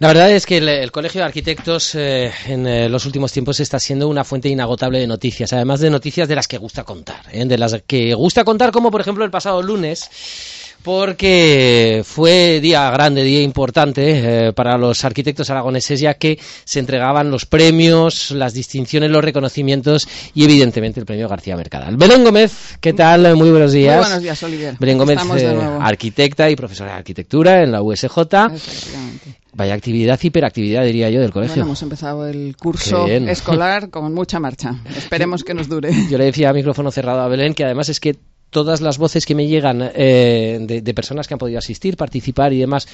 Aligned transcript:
La 0.00 0.06
verdad 0.06 0.30
es 0.30 0.46
que 0.46 0.58
el, 0.58 0.92
Colegio 0.92 1.22
de 1.22 1.24
Arquitectos 1.24 1.96
eh, 1.96 2.30
en 2.46 2.68
eh, 2.68 2.88
los 2.88 3.04
últimos 3.04 3.32
tiempos 3.32 3.58
está 3.58 3.80
siendo 3.80 4.06
una 4.06 4.22
fuente 4.22 4.48
inagotable 4.48 5.00
de 5.00 5.08
noticias, 5.08 5.52
además 5.52 5.80
de 5.80 5.90
noticias 5.90 6.28
de 6.28 6.36
las 6.36 6.46
que 6.46 6.56
gusta 6.56 6.84
contar, 6.84 7.22
¿eh? 7.32 7.44
de 7.44 7.58
las 7.58 7.82
que 7.84 8.14
gusta 8.14 8.44
contar 8.44 8.70
como 8.70 8.92
por 8.92 9.00
ejemplo 9.00 9.24
el 9.24 9.32
pasado 9.32 9.60
lunes 9.60 10.08
porque 10.84 12.02
fue 12.04 12.60
día 12.60 12.88
grande, 12.92 13.24
día 13.24 13.42
importante 13.42 14.52
para 14.54 14.78
los 14.78 15.04
arquitectos 15.04 15.50
aragoneses, 15.50 15.98
ya 15.98 16.14
que 16.14 16.38
se 16.64 16.78
entregaban 16.78 17.32
los 17.32 17.44
premios, 17.44 18.30
las 18.30 18.54
distinciones, 18.54 19.10
los 19.10 19.24
reconocimientos 19.24 20.06
y 20.32 20.44
evidentemente 20.44 21.00
el 21.00 21.06
premio 21.06 21.28
García 21.28 21.56
Mercadal. 21.56 21.96
Belén 21.96 22.22
Gómez, 22.22 22.78
¿qué 22.80 22.92
tal? 22.92 23.34
Muy 23.34 23.50
buenos 23.50 23.72
días. 23.72 23.96
Muy 23.96 24.04
buenos 24.04 24.22
días, 24.22 24.42
Oliver. 24.44 24.76
Belén 24.78 24.98
Gómez, 24.98 25.18
arquitecta 25.80 26.48
y 26.48 26.54
profesora 26.54 26.92
de 26.92 26.98
arquitectura 26.98 27.64
en 27.64 27.72
la 27.72 27.82
USJ. 27.82 28.16
Vaya 29.58 29.74
actividad, 29.74 30.20
hiperactividad, 30.22 30.84
diría 30.84 31.10
yo, 31.10 31.20
del 31.20 31.32
colegio. 31.32 31.56
Bueno, 31.56 31.70
hemos 31.70 31.82
empezado 31.82 32.28
el 32.28 32.56
curso 32.56 33.08
escolar 33.08 33.90
con 33.90 34.14
mucha 34.14 34.38
marcha. 34.38 34.76
Esperemos 34.96 35.42
que 35.42 35.52
nos 35.52 35.68
dure. 35.68 35.90
Yo 36.08 36.16
le 36.16 36.26
decía 36.26 36.50
a 36.50 36.52
micrófono 36.52 36.92
cerrado 36.92 37.22
a 37.22 37.28
Belén 37.28 37.54
que 37.54 37.64
además 37.64 37.88
es 37.88 37.98
que 37.98 38.16
todas 38.50 38.80
las 38.80 38.98
voces 38.98 39.26
que 39.26 39.34
me 39.34 39.48
llegan 39.48 39.82
eh, 39.82 40.58
de, 40.60 40.94
personas 40.94 41.26
que 41.26 41.34
han 41.34 41.38
podido 41.38 41.58
asistir, 41.58 41.96
participar 41.96 42.52
y 42.52 42.60
demás, 42.60 42.86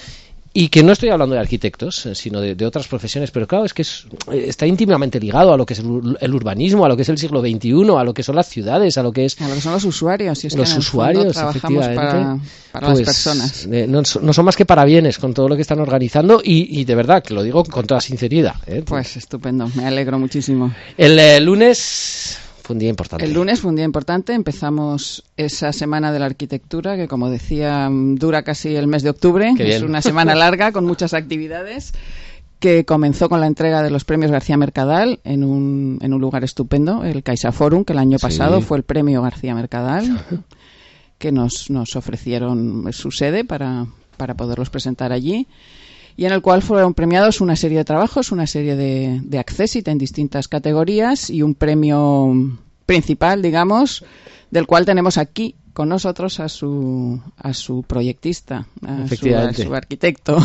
y 0.57 0.69
que 0.69 0.85
no 0.85 0.93
estoy 0.93 1.09
hablando 1.09 1.35
de 1.35 1.41
arquitectos, 1.41 2.07
eh, 2.07 2.15
sino 2.15 2.41
de, 2.41 2.65
otras 2.65 2.87
profesiones, 2.87 3.33
pero 3.33 3.49
claro, 3.49 3.65
es 3.65 3.75
que 3.75 3.83
eh, 3.83 4.45
está 4.47 4.69
íntimamente 4.69 5.19
ligado 5.19 5.53
a 5.53 5.57
lo 5.57 5.67
que 5.67 5.75
es 5.75 5.81
el, 5.81 6.35
urbanismo, 6.35 6.85
a 6.85 6.89
lo 6.89 6.95
que 6.95 7.03
es 7.03 7.09
el 7.09 7.19
siglo 7.19 7.41
XXI, 7.41 7.73
a 7.99 8.05
lo 8.05 8.15
que 8.15 8.23
son 8.23 8.37
las 8.37 8.49
ciudades, 8.49 8.97
a 8.97 9.03
lo 9.03 9.11
que 9.11 9.25
es... 9.25 9.41
A 9.41 9.49
lo 9.49 9.57
que 9.57 9.61
son 9.61 9.73
los 9.73 9.85
usuarios, 9.85 10.45
es 10.45 10.55
los 10.55 10.73
que 10.73 10.79
usuarios, 10.79 11.37
efectivamente. 11.37 11.97
Para, 11.97 12.39
para 12.71 12.89
las 12.89 12.99
pues, 12.99 13.07
personas. 13.07 13.67
no, 13.67 14.03
no, 14.23 14.33
son 14.33 14.45
más 14.45 14.57
que 14.57 14.65
para 14.65 14.85
bienes 14.85 15.19
con 15.19 15.35
todo 15.35 15.49
lo 15.49 15.57
que 15.57 15.63
están 15.63 15.81
organizando 15.81 16.41
y, 16.43 16.81
y 16.81 16.85
de 16.85 16.95
verdad, 16.95 17.25
que 17.25 17.35
lo 17.35 17.43
digo 17.43 17.65
con 17.65 17.85
toda 17.85 18.01
sinceridad. 18.01 18.55
Pues 18.87 19.17
estupendo, 19.17 19.69
me 19.75 19.87
alegro 19.87 20.21
muchísimo. 20.21 20.73
El 20.97 21.45
lunes 21.45 22.39
fue 22.65 22.75
un 22.75 22.81
día 22.81 22.89
importante. 22.89 23.27
El 23.27 23.35
lunes 23.35 23.61
fue 23.61 23.69
un 23.69 23.77
día 23.77 23.85
importante. 23.85 24.33
Empezamos 24.33 25.23
esa 25.37 25.71
semana 25.75 26.13
de 26.13 26.19
la 26.19 26.25
arquitectura, 26.25 26.97
que 26.97 27.09
como 27.09 27.29
decía, 27.29 27.91
dura 27.93 28.43
casi 28.43 28.75
el 28.75 28.87
mes 28.87 29.03
de 29.03 29.11
octubre. 29.11 29.53
Es 29.59 29.83
una 29.83 30.01
semana 30.01 30.35
larga 30.35 30.73
con 30.73 30.87
muchas 30.87 31.13
actividades 31.13 31.93
que 32.61 32.87
comenzó 32.87 33.29
con 33.29 33.43
la 33.43 33.49
entrega 33.49 33.83
de 33.83 33.91
los 33.91 34.07
premios 34.07 34.31
García 34.31 34.57
Mercadal 34.57 35.21
en 35.25 35.45
un, 35.45 35.99
en 36.01 36.15
un 36.15 36.21
lugar 36.23 36.43
estupendo, 36.43 37.05
el 37.05 37.23
Caixa 37.23 37.53
Forum, 37.53 37.85
que 37.85 37.93
el 37.93 37.99
año 37.99 38.19
pasado 38.19 38.63
fue 38.63 38.79
el 38.79 38.83
premio 38.85 39.21
García 39.21 39.55
Mercadal, 39.55 40.25
que 41.19 41.33
nos, 41.33 41.69
nos 41.69 41.97
ofrecieron 41.97 42.91
su 42.95 43.11
sede 43.11 43.45
para, 43.45 43.87
para 44.17 44.35
poderlos 44.35 44.71
presentar 44.71 45.13
allí 45.13 45.47
y 46.17 46.27
en 46.27 46.33
el 46.33 46.43
cual 46.43 46.63
fueron 46.63 46.95
premiados 46.95 47.41
una 47.41 47.57
serie 47.57 47.79
de 47.79 47.85
trabajos, 47.85 48.33
una 48.33 48.47
serie 48.47 48.77
de, 48.77 49.21
de 49.25 49.39
accessit 49.39 49.87
en 49.89 49.99
distintas 49.99 50.49
categorías 50.49 51.31
y 51.31 51.43
un 51.43 51.55
premio 51.55 52.33
principal, 52.87 53.43
digamos, 53.43 54.05
del 54.51 54.67
cual 54.67 54.85
tenemos 54.85 55.19
aquí 55.19 55.57
con 55.75 55.89
nosotros 55.89 56.39
a 56.39 56.49
su, 56.49 57.21
a 57.37 57.53
su 57.53 57.83
proyectista, 57.83 58.67
a 58.87 59.09
su, 59.09 59.75
arquitecto. 59.75 60.39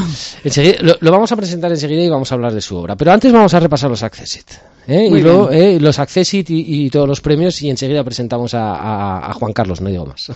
lo, 0.82 1.12
vamos 1.12 1.32
a 1.32 1.36
presentar 1.36 1.72
enseguida 1.72 2.04
y 2.04 2.10
vamos 2.10 2.32
a 2.32 2.36
hablar 2.36 2.52
de 2.52 2.62
su 2.62 2.76
obra. 2.76 2.96
Pero 2.96 3.12
antes 3.12 3.32
vamos 3.32 3.54
a 3.54 3.60
repasar 3.60 3.92
los 3.92 4.02
Accessit. 4.02 4.50
¿Eh? 4.90 5.08
Y 5.08 5.22
luego 5.22 5.52
eh, 5.52 5.80
los 5.80 6.00
Accessit 6.00 6.50
y, 6.50 6.90
todos 6.90 7.08
los 7.08 7.22
premios 7.22 7.62
y 7.62 7.70
enseguida 7.70 8.04
presentamos 8.04 8.54
a, 8.56 9.32
Juan 9.36 9.54
Carlos, 9.54 9.80
no 9.82 9.90
digo 9.90 10.06
más. 10.06 10.32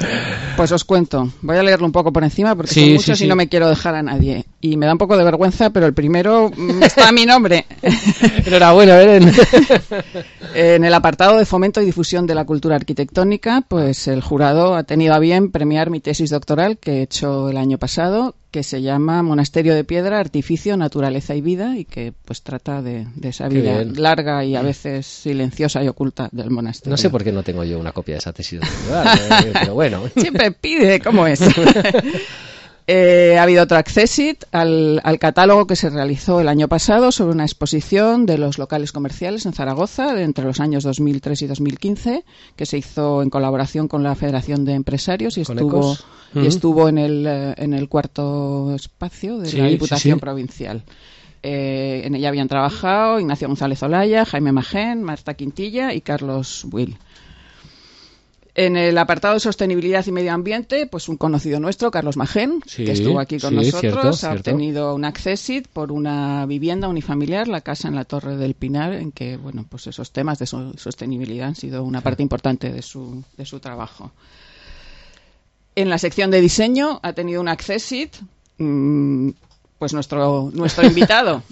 pues 0.56 0.72
os 0.72 0.84
cuento. 0.84 1.30
Voy 1.42 1.56
a 1.56 1.62
leerlo 1.62 1.86
un 1.86 1.92
poco 1.92 2.12
por 2.12 2.24
encima 2.24 2.56
porque 2.56 2.74
son 2.74 2.92
muchos 2.94 3.20
y 3.20 3.26
no 3.26 3.36
me 3.36 3.48
quiero 3.48 3.68
dejar 3.68 3.94
a 3.94 4.02
nadie. 4.02 4.44
Y 4.60 4.76
me 4.76 4.86
da 4.86 4.92
un 4.92 4.98
poco 4.98 5.16
de 5.16 5.24
vergüenza, 5.24 5.70
pero 5.70 5.86
el 5.86 5.94
primero 5.94 6.50
mm, 6.54 6.82
está 6.82 7.08
a 7.08 7.12
mi 7.12 7.24
nombre. 7.24 7.66
Enhorabuena, 8.46 8.96
Belén. 8.96 9.32
en 10.54 10.84
el 10.84 10.94
apartado 10.94 11.38
de 11.38 11.46
fomento 11.46 11.80
y 11.80 11.84
difusión 11.84 12.26
de 12.26 12.34
la 12.34 12.44
cultura 12.44 12.76
arquitectónica, 12.76 13.62
pues 13.66 14.08
el 14.08 14.20
jurado 14.20 14.74
ha 14.74 14.84
tenido 14.84 15.14
a 15.14 15.18
bien 15.18 15.50
premiar 15.50 15.90
mi 15.90 16.00
tesis 16.00 16.30
doctoral 16.30 16.78
que 16.78 16.98
he 16.98 17.02
hecho 17.02 17.48
el 17.48 17.56
año 17.56 17.78
pasado, 17.78 18.34
que 18.52 18.62
se 18.62 18.82
llama 18.82 19.22
Monasterio 19.22 19.74
de 19.74 19.82
Piedra, 19.82 20.20
Artificio, 20.20 20.76
Naturaleza 20.76 21.34
y 21.34 21.40
Vida, 21.40 21.78
y 21.78 21.86
que 21.86 22.12
pues 22.24 22.42
trata 22.42 22.82
de, 22.82 23.06
esa 23.22 23.48
vida 23.48 23.82
larga 23.82 24.44
y 24.44 24.54
a 24.56 24.62
veces 24.62 25.06
silenciosa 25.06 25.82
y 25.82 25.88
oculta 25.88 26.28
del 26.32 26.50
monasterio. 26.50 26.90
No 26.90 26.98
sé 26.98 27.08
por 27.08 27.24
qué 27.24 27.32
no 27.32 27.42
tengo 27.42 27.64
yo 27.64 27.80
una 27.80 27.92
copia 27.92 28.14
de 28.14 28.18
esa 28.18 28.32
tesis 28.34 28.60
eh, 28.60 29.52
pero 29.54 29.72
bueno. 29.72 30.02
Siempre 30.14 30.52
pide, 30.52 31.00
¿cómo 31.00 31.26
es? 31.26 31.40
Eh, 32.88 33.36
ha 33.38 33.44
habido 33.44 33.62
otro 33.62 33.76
accessit 33.76 34.42
al, 34.50 35.00
catálogo 35.20 35.66
que 35.66 35.76
se 35.76 35.88
realizó 35.88 36.40
el 36.40 36.48
año 36.48 36.66
pasado 36.66 37.12
sobre 37.12 37.32
una 37.32 37.44
exposición 37.44 38.26
de 38.26 38.38
los 38.38 38.58
locales 38.58 38.90
comerciales 38.90 39.46
en 39.46 39.52
Zaragoza 39.52 40.20
entre 40.20 40.44
los 40.44 40.58
años 40.58 40.82
2003 40.82 41.42
y 41.42 41.46
2015, 41.46 42.24
que 42.56 42.66
se 42.66 42.78
hizo 42.78 43.22
en 43.22 43.30
colaboración 43.30 43.86
con 43.86 44.02
la 44.02 44.16
Federación 44.16 44.64
de 44.64 44.72
Empresarios 44.72 45.38
y 45.38 45.42
estuvo, 45.42 45.96
y 46.34 46.46
estuvo 46.46 46.88
en 46.88 46.98
el, 46.98 47.26
eh, 47.26 47.54
en 47.56 47.72
el 47.72 47.88
cuarto 47.88 48.74
espacio 48.74 49.38
de 49.38 49.52
la 49.52 49.66
Diputación 49.68 50.18
Provincial. 50.18 50.82
Eh, 51.44 52.02
en 52.04 52.14
ella 52.14 52.28
habían 52.28 52.48
trabajado 52.48 53.18
Ignacio 53.18 53.48
González 53.48 53.82
Olaya, 53.82 54.24
Jaime 54.24 54.52
Magén, 54.52 55.02
Marta 55.02 55.34
Quintilla 55.34 55.92
y 55.92 56.00
Carlos 56.00 56.66
Will. 56.70 56.96
En 58.54 58.76
el 58.76 58.98
apartado 58.98 59.34
de 59.34 59.40
sostenibilidad 59.40 60.04
y 60.06 60.12
medio 60.12 60.32
ambiente, 60.32 60.86
pues 60.86 61.08
un 61.08 61.16
conocido 61.16 61.58
nuestro, 61.58 61.90
Carlos 61.90 62.18
Magén, 62.18 62.60
que 62.60 62.92
estuvo 62.92 63.18
aquí 63.18 63.38
con 63.38 63.54
nosotros, 63.54 64.24
ha 64.24 64.32
obtenido 64.32 64.94
un 64.94 65.06
accessit 65.06 65.66
por 65.68 65.90
una 65.90 66.44
vivienda 66.44 66.88
unifamiliar, 66.88 67.48
la 67.48 67.62
casa 67.62 67.88
en 67.88 67.94
la 67.94 68.04
Torre 68.04 68.36
del 68.36 68.52
Pinar, 68.52 68.92
en 68.92 69.10
que, 69.10 69.38
bueno, 69.38 69.64
pues 69.66 69.86
esos 69.86 70.10
temas 70.10 70.38
de 70.38 70.46
sostenibilidad 70.46 71.48
han 71.48 71.54
sido 71.54 71.82
una 71.82 72.02
parte 72.02 72.22
importante 72.22 72.70
de 72.70 72.82
su, 72.82 73.24
de 73.38 73.46
su 73.46 73.58
trabajo. 73.58 74.12
En 75.74 75.88
la 75.88 75.96
sección 75.96 76.30
de 76.30 76.42
diseño 76.42 77.00
ha 77.02 77.14
tenido 77.14 77.40
un 77.40 77.48
accessit 77.48 78.14
mm, 78.58 79.30
pues 79.82 79.94
nuestro, 79.94 80.48
nuestro 80.54 80.86
invitado 80.86 81.42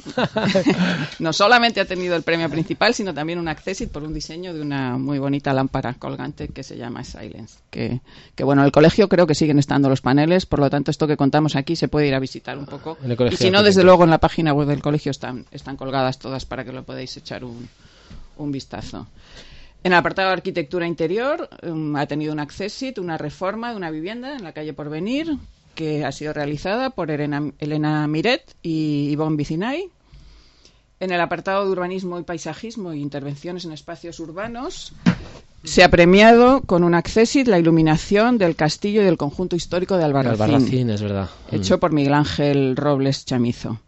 no 1.18 1.32
solamente 1.32 1.80
ha 1.80 1.84
tenido 1.84 2.14
el 2.14 2.22
premio 2.22 2.48
principal, 2.48 2.94
sino 2.94 3.12
también 3.12 3.40
un 3.40 3.48
accessit 3.48 3.90
por 3.90 4.04
un 4.04 4.14
diseño 4.14 4.54
de 4.54 4.60
una 4.60 4.98
muy 4.98 5.18
bonita 5.18 5.52
lámpara 5.52 5.94
colgante 5.94 6.46
que 6.46 6.62
se 6.62 6.76
llama 6.76 7.02
Silence. 7.02 7.58
Que, 7.70 8.00
que 8.36 8.44
bueno, 8.44 8.62
en 8.62 8.66
el 8.66 8.70
colegio 8.70 9.08
creo 9.08 9.26
que 9.26 9.34
siguen 9.34 9.58
estando 9.58 9.88
los 9.88 10.00
paneles, 10.00 10.46
por 10.46 10.60
lo 10.60 10.70
tanto 10.70 10.92
esto 10.92 11.08
que 11.08 11.16
contamos 11.16 11.56
aquí 11.56 11.74
se 11.74 11.88
puede 11.88 12.06
ir 12.06 12.14
a 12.14 12.20
visitar 12.20 12.56
un 12.56 12.66
poco. 12.66 12.96
Y 13.32 13.34
si 13.34 13.50
no, 13.50 13.64
desde 13.64 13.82
luego 13.82 14.04
en 14.04 14.10
la 14.10 14.18
página 14.18 14.52
web 14.52 14.68
del 14.68 14.80
colegio 14.80 15.10
están, 15.10 15.46
están 15.50 15.76
colgadas 15.76 16.20
todas 16.20 16.44
para 16.44 16.64
que 16.64 16.70
lo 16.70 16.84
podáis 16.84 17.16
echar 17.16 17.42
un, 17.42 17.68
un 18.36 18.52
vistazo. 18.52 19.08
En 19.82 19.90
el 19.90 19.98
apartado 19.98 20.28
de 20.28 20.34
arquitectura 20.34 20.86
interior 20.86 21.50
um, 21.64 21.96
ha 21.96 22.06
tenido 22.06 22.32
un 22.32 22.38
accessit, 22.38 22.96
una 22.98 23.18
reforma 23.18 23.70
de 23.70 23.76
una 23.76 23.90
vivienda 23.90 24.36
en 24.36 24.44
la 24.44 24.52
calle 24.52 24.72
Porvenir, 24.72 25.36
que 25.80 26.04
ha 26.04 26.12
sido 26.12 26.34
realizada 26.34 26.90
por 26.90 27.10
Elena, 27.10 28.06
Miret 28.06 28.54
y 28.62 29.08
Ivonne 29.12 29.38
Vicinay. 29.38 29.88
En 31.00 31.10
el 31.10 31.18
apartado 31.22 31.64
de 31.64 31.70
urbanismo 31.70 32.18
y 32.18 32.22
paisajismo 32.22 32.92
e 32.92 32.98
intervenciones 32.98 33.64
en 33.64 33.72
espacios 33.72 34.20
urbanos, 34.20 34.92
se 35.64 35.82
ha 35.82 35.88
premiado 35.88 36.60
con 36.66 36.84
un 36.84 36.94
accessit 36.94 37.48
la 37.48 37.58
iluminación 37.58 38.36
del 38.36 38.56
castillo 38.56 39.00
y 39.00 39.06
del 39.06 39.16
conjunto 39.16 39.56
histórico 39.56 39.96
de 39.96 40.04
Albarracín. 40.04 40.42
Albarracín 40.42 40.90
es 40.90 41.00
verdad. 41.00 41.30
Hecho 41.50 41.78
mm. 41.78 41.80
por 41.80 41.92
Miguel 41.94 42.12
Ángel 42.12 42.76
Robles 42.76 43.24
Chamizo. 43.24 43.80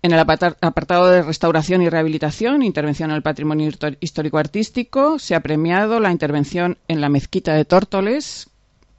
En 0.00 0.12
el 0.12 0.18
apartado 0.20 1.08
de 1.10 1.20
restauración 1.20 1.82
y 1.82 1.90
rehabilitación, 1.90 2.62
intervención 2.62 3.10
en 3.10 3.16
el 3.16 3.22
patrimonio 3.22 3.70
histórico-artístico, 4.00 5.18
se 5.18 5.34
ha 5.34 5.40
premiado 5.40 6.00
la 6.00 6.12
intervención 6.12 6.78
en 6.88 7.02
la 7.02 7.10
mezquita 7.10 7.52
de 7.52 7.66
Tórtoles, 7.66 8.48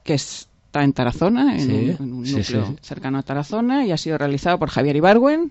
que 0.04 0.14
es 0.14 0.49
está 0.70 0.84
en 0.84 0.92
Tarazona, 0.92 1.56
en, 1.58 1.96
un, 1.98 2.22
núcleo 2.22 2.76
cercano 2.80 3.18
a 3.18 3.22
Tarazona, 3.24 3.84
y 3.84 3.90
ha 3.90 3.96
sido 3.96 4.16
realizado 4.16 4.56
por 4.56 4.70
Javier 4.70 4.94
Ibargüen. 4.94 5.50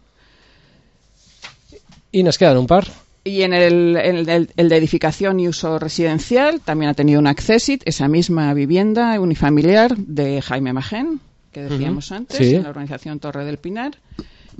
Y 2.14 2.24
nos 2.24 2.38
quedan 2.38 2.58
un 2.58 2.68
par. 2.68 2.88
Y 3.26 3.42
en 3.42 3.54
el, 3.54 3.98
el, 3.98 4.70
de 4.70 4.78
edificación 4.78 5.42
y 5.42 5.50
uso 5.50 5.78
residencial 5.78 6.62
también 6.62 6.92
ha 6.92 6.94
tenido 6.94 7.20
un 7.20 7.28
accessit, 7.28 7.82
esa 7.86 8.08
misma 8.08 8.54
vivienda 8.54 9.20
unifamiliar 9.20 9.98
de 9.98 10.42
Jaime 10.42 10.72
Magén, 10.72 11.20
que 11.52 11.64
decíamos 11.64 12.14
antes, 12.14 12.40
en 12.40 12.64
la 12.64 12.70
organización 12.70 13.20
Torre 13.20 13.44
del 13.44 13.58
Pinar. 13.58 13.98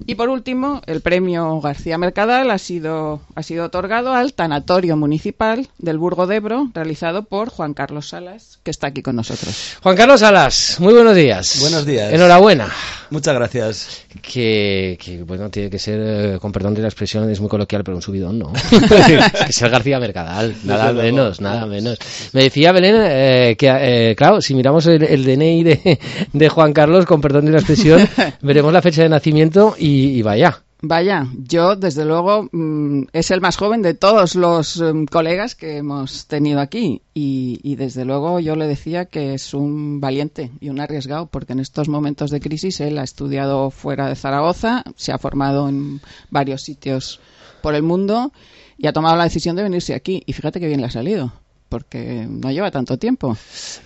Y 0.06 0.16
por 0.16 0.30
último, 0.30 0.82
el 0.86 1.02
premio 1.02 1.60
García 1.62 1.98
Mercadal 1.98 2.52
ha 2.52 2.58
sido, 2.58 3.22
ha 3.36 3.44
sido 3.44 3.66
otorgado 3.66 4.14
al 4.14 4.34
Tanatorio 4.34 4.98
Municipal 4.98 5.68
del 5.78 5.98
Burgo 5.98 6.28
de 6.28 6.38
Ebro, 6.38 6.70
realizado 6.74 7.24
por 7.24 7.50
Juan 7.50 7.74
Carlos 7.74 8.10
Salas, 8.10 8.60
que 8.64 8.72
está 8.72 8.88
aquí 8.88 9.02
con 9.02 9.16
nosotros. 9.16 9.78
Juan 9.82 9.96
Carlos 9.96 10.20
Salas, 10.22 10.78
muy 10.80 10.94
buenos 10.94 11.16
días. 11.16 11.60
Buenos 11.60 11.86
días. 11.86 12.14
Enhorabuena. 12.14 12.70
Muchas 13.12 13.34
gracias. 13.34 14.06
Que, 14.22 14.98
que, 15.04 15.24
bueno, 15.24 15.50
tiene 15.50 15.70
que 15.70 15.80
ser, 15.80 16.00
eh, 16.02 16.38
con 16.40 16.52
perdón 16.52 16.76
de 16.76 16.82
la 16.82 16.88
expresión, 16.88 17.30
es 17.30 17.40
muy 17.40 17.50
coloquial, 17.50 17.84
pero 17.84 17.98
un 17.98 18.02
subidón, 18.02 18.38
¿no? 18.40 18.54
es 18.54 19.46
que 19.48 19.54
ser 19.54 19.70
García 19.70 20.00
Mercadal, 20.00 20.56
nada 20.64 20.94
menos, 20.94 21.42
nada 21.42 21.66
menos. 21.66 21.98
Me 22.34 22.44
decía 22.44 22.72
Belén 22.72 22.96
eh, 23.00 23.56
que, 23.58 23.68
eh, 23.70 24.16
claro, 24.16 24.42
si 24.42 24.54
miramos 24.54 24.86
el, 24.86 25.04
el 25.04 25.26
DNI 25.26 25.64
de, 25.64 26.00
de, 26.32 26.50
Juan 26.50 26.74
Carlos, 26.74 27.06
con 27.06 27.22
perdón 27.22 27.46
de 27.46 27.52
la 27.52 27.58
expresión, 27.58 28.08
veremos 28.42 28.72
la 28.72 28.82
fecha 28.82 29.02
de 29.02 29.10
nacimiento 29.10 29.76
y, 29.78 30.18
y 30.18 30.22
vaya. 30.22 30.64
Vaya, 30.82 31.28
yo 31.38 31.76
desde 31.76 32.06
luego 32.06 32.48
mm, 32.54 33.08
es 33.12 33.32
el 33.32 33.42
más 33.42 33.58
joven 33.58 33.82
de 33.82 33.96
todos 33.96 34.36
los 34.36 34.82
mm, 34.82 35.06
colegas 35.06 35.54
que 35.54 35.76
hemos 35.78 36.26
tenido 36.28 36.62
aquí. 36.62 37.02
Y, 37.14 37.60
y, 37.64 37.76
desde 37.76 38.06
luego 38.06 38.40
yo 38.40 38.56
le 38.56 38.66
decía 38.66 39.04
que 39.06 39.34
es 39.34 39.54
un 39.54 40.00
valiente 40.00 40.52
y 40.62 40.70
un 40.70 40.80
arriesgado 40.80 41.26
porque 41.26 41.52
en 41.52 41.60
estos 41.60 41.90
momentos 41.90 42.32
de 42.32 42.40
crisis 42.40 42.80
él 42.80 42.98
ha 42.98 43.04
estudiado 43.04 43.72
fuera 43.72 44.08
de 44.08 44.16
Zaragoza, 44.16 44.84
se 44.96 45.12
ha 45.12 45.18
formado 45.18 45.68
en 45.68 46.00
varios 46.30 46.62
sitios 46.62 47.20
por 47.62 47.76
el 47.76 47.84
mundo 47.84 48.32
y 48.78 48.88
ha 48.88 48.94
tomado 48.94 49.18
la 49.18 49.26
decisión 49.26 49.58
de 49.58 49.64
venirse 49.64 49.94
aquí. 49.94 50.24
Y 50.26 50.32
fíjate 50.32 50.62
que 50.62 50.68
bien 50.68 50.80
le 50.80 50.88
ha 50.88 50.92
salido 50.92 51.34
porque 51.70 52.28
no 52.28 52.52
lleva 52.52 52.72
tanto 52.72 52.98
tiempo. 52.98 53.38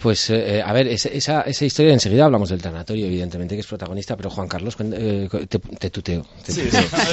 Pues, 0.01 0.29
eh, 0.29 0.63
a 0.65 0.71
ver, 0.71 0.87
esa, 0.87 1.41
esa 1.41 1.65
historia, 1.65 1.93
enseguida 1.93 2.25
hablamos 2.25 2.49
del 2.49 2.61
tanatorio, 2.61 3.05
evidentemente, 3.05 3.55
que 3.55 3.61
es 3.61 3.67
protagonista, 3.67 4.15
pero 4.15 4.29
Juan 4.29 4.47
Carlos, 4.47 4.75
eh, 4.79 5.27
te, 5.49 5.59
te, 5.59 5.89
tuteo. 5.89 6.25
Te, 6.45 6.51
sí, 6.51 6.61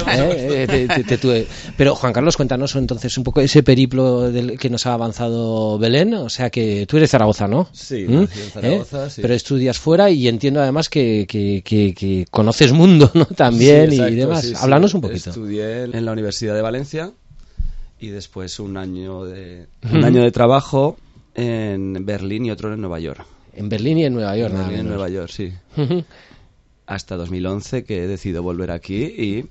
¿eh? 0.08 1.46
pero 1.76 1.94
Juan 1.96 2.12
Carlos, 2.12 2.37
cuéntanos 2.37 2.76
entonces 2.76 3.19
un 3.19 3.25
poco 3.25 3.40
ese 3.40 3.62
periplo 3.62 4.31
del 4.31 4.58
que 4.58 4.70
nos 4.70 4.87
ha 4.87 4.94
avanzado 4.94 5.78
Belén, 5.78 6.14
o 6.14 6.31
sea 6.31 6.50
que 6.50 6.87
tú 6.87 6.96
eres 6.96 7.11
Zaragoza, 7.11 7.49
¿no? 7.49 7.69
Sí, 7.72 8.06
¿Mm? 8.08 8.26
Zaragoza, 8.26 9.11
sí. 9.11 9.20
Pero 9.22 9.34
estudias 9.34 9.78
fuera 9.78 10.11
y 10.11 10.28
entiendo 10.28 10.61
además 10.62 10.88
que, 10.88 11.26
que, 11.28 11.62
que, 11.64 12.26
conoces 12.31 12.72
mundo, 12.72 13.11
¿no? 13.14 13.25
También 13.26 13.93
y 13.93 13.99
demás. 13.99 14.55
Háblanos 14.62 14.94
un 14.94 15.00
poquito. 15.00 15.31
Estudié 15.31 15.82
en 15.82 16.05
la 16.05 16.12
Universidad 16.12 16.55
de 16.55 16.62
Valencia 16.62 17.12
y 18.00 18.08
después 18.08 18.58
un 18.61 18.76
año 18.76 19.25
de 19.25 19.67
un 19.93 20.05
año 20.05 20.23
de 20.23 20.31
trabajo 20.32 20.97
en 21.35 22.05
Berlín 22.05 22.47
y 22.47 22.50
otro 22.50 22.73
en 22.73 22.81
Nueva 22.81 22.99
York. 22.99 23.25
En 23.55 23.69
Berlín 23.69 23.99
y 23.99 24.05
en 24.05 24.14
Nueva 24.14 24.37
York. 24.37 24.52
En 24.52 24.58
Berlín 24.58 24.76
y 24.76 24.81
en 24.81 24.88
Nueva 24.88 25.08
York, 25.08 25.31
sí. 25.31 25.52
Hasta 26.87 27.17
2011 27.17 27.85
que 27.85 28.05
he 28.05 28.06
decidido 28.06 28.43
volver 28.43 28.70
aquí 28.70 29.05
y 29.05 29.44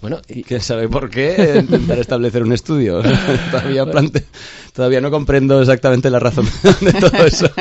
bueno, 0.00 0.20
y... 0.28 0.42
¿Quién 0.42 0.60
sabe 0.60 0.88
por 0.88 1.10
qué? 1.10 1.58
Intentar 1.60 1.98
establecer 1.98 2.42
un 2.42 2.52
estudio. 2.52 3.02
todavía, 3.50 3.86
plante... 3.86 4.24
todavía 4.72 5.00
no 5.00 5.10
comprendo 5.10 5.60
exactamente 5.60 6.10
la 6.10 6.18
razón 6.18 6.46
de 6.80 6.92
todo 6.92 7.24
eso. 7.24 7.50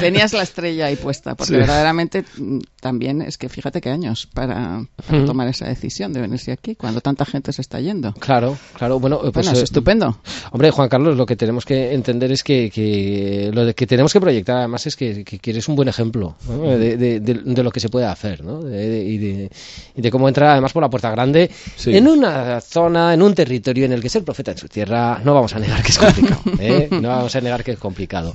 Tenías 0.00 0.32
la 0.32 0.42
estrella 0.42 0.86
ahí 0.86 0.96
puesta, 0.96 1.34
porque 1.34 1.54
sí. 1.54 1.58
verdaderamente 1.58 2.24
mm, 2.36 2.58
también 2.80 3.22
es 3.22 3.38
que 3.38 3.48
fíjate 3.48 3.80
qué 3.80 3.90
años 3.90 4.26
para, 4.32 4.84
para 5.06 5.18
mm. 5.22 5.26
tomar 5.26 5.48
esa 5.48 5.66
decisión 5.66 6.12
de 6.12 6.20
venirse 6.20 6.52
aquí, 6.52 6.74
cuando 6.74 7.00
tanta 7.00 7.24
gente 7.24 7.52
se 7.52 7.62
está 7.62 7.80
yendo. 7.80 8.12
Claro, 8.14 8.56
claro. 8.76 8.98
Bueno, 8.98 9.20
pues, 9.20 9.32
bueno 9.32 9.52
es 9.52 9.60
eh, 9.60 9.64
estupendo. 9.64 10.18
Hombre, 10.52 10.70
Juan 10.70 10.88
Carlos, 10.88 11.16
lo 11.16 11.26
que 11.26 11.36
tenemos 11.36 11.64
que 11.64 11.92
entender 11.92 12.32
es 12.32 12.42
que, 12.42 12.70
que 12.70 13.50
lo 13.52 13.64
de 13.64 13.74
que 13.74 13.86
tenemos 13.86 14.12
que 14.12 14.20
proyectar 14.20 14.56
además 14.58 14.86
es 14.86 14.96
que, 14.96 15.24
que, 15.24 15.38
que 15.38 15.50
eres 15.50 15.68
un 15.68 15.76
buen 15.76 15.88
ejemplo 15.88 16.36
¿no? 16.48 16.62
de, 16.62 16.96
de, 16.96 17.20
de, 17.20 17.34
de, 17.34 17.62
lo 17.62 17.70
que 17.70 17.80
se 17.80 17.88
puede 17.88 18.06
hacer 18.06 18.44
¿no? 18.44 18.60
y, 18.60 19.18
de, 19.18 19.50
y 19.94 20.00
de 20.00 20.10
cómo 20.10 20.28
entrar 20.28 20.50
además 20.50 20.72
por 20.72 20.82
la 20.82 20.90
puerta 20.90 21.10
grande 21.10 21.50
sí. 21.76 21.96
en 21.96 22.08
una 22.08 22.60
zona, 22.60 23.14
en 23.14 23.22
un 23.22 23.34
territorio 23.34 23.84
en 23.84 23.92
el 23.92 24.00
que 24.00 24.08
ser 24.08 24.24
profeta 24.24 24.52
en 24.52 24.58
su 24.58 24.68
tierra, 24.68 25.20
no 25.24 25.34
vamos 25.34 25.54
a 25.54 25.58
negar 25.58 25.82
que 25.82 25.88
es 25.88 25.98
complicado. 25.98 26.40
¿eh? 26.60 26.88
No 26.90 27.08
vamos 27.08 27.34
a 27.36 27.40
negar 27.40 27.64
que 27.64 27.72
es 27.72 27.78
complicado. 27.78 28.32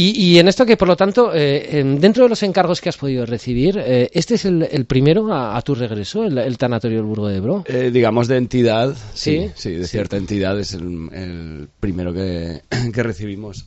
Y, 0.00 0.12
y 0.14 0.38
en 0.38 0.46
esto 0.46 0.64
que 0.64 0.76
por 0.76 0.86
lo 0.86 0.94
tanto, 0.94 1.32
eh, 1.34 1.82
dentro 1.98 2.22
de 2.22 2.28
los 2.28 2.44
encargos 2.44 2.80
que 2.80 2.88
has 2.88 2.96
podido 2.96 3.26
recibir, 3.26 3.78
eh, 3.78 4.08
¿este 4.12 4.36
es 4.36 4.44
el, 4.44 4.62
el 4.70 4.84
primero 4.84 5.34
a, 5.34 5.56
a, 5.56 5.62
tu 5.62 5.74
regreso, 5.74 6.22
el, 6.22 6.38
el, 6.38 6.56
Tanatorio 6.56 6.98
del 6.98 7.06
Burgo 7.06 7.26
de 7.26 7.38
Ebro? 7.38 7.64
Eh, 7.66 7.90
digamos 7.92 8.28
de 8.28 8.36
entidad, 8.36 8.94
sí, 9.14 9.50
sí, 9.56 9.70
sí 9.70 9.70
de 9.72 9.88
cierta 9.88 10.16
entidad 10.16 10.56
es 10.60 10.74
el, 10.74 11.08
el 11.12 11.68
primero 11.80 12.12
que, 12.12 12.62
que, 12.94 13.02
recibimos. 13.02 13.66